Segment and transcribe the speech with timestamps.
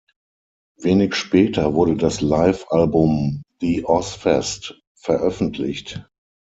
[0.79, 6.09] Wenig später wurde das Live-Album "The Ozzfest" veröffentlicht.